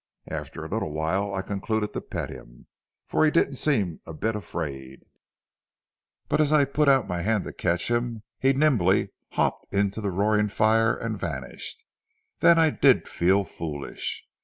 After 0.29 0.65
a 0.65 0.67
little 0.67 0.91
while 0.91 1.31
I 1.31 1.43
concluded 1.43 1.93
to 1.93 2.01
pet 2.01 2.31
him, 2.31 2.65
for 3.05 3.23
he 3.23 3.29
didn't 3.29 3.57
seem 3.57 3.99
a 4.07 4.15
bit 4.15 4.35
afraid; 4.35 5.01
but 6.27 6.41
as 6.41 6.51
I 6.51 6.65
put 6.65 6.89
out 6.89 7.07
my 7.07 7.21
hand 7.21 7.43
to 7.43 7.53
catch 7.53 7.91
him, 7.91 8.23
he 8.39 8.51
nimbly 8.51 9.09
hopped 9.33 9.71
into 9.71 10.01
the 10.01 10.09
roaring 10.09 10.47
fire 10.47 10.95
and 10.97 11.19
vanished. 11.19 11.83
Then 12.39 12.57
I 12.57 12.71
did 12.71 13.07
feel 13.07 13.43
foolish. 13.43 14.25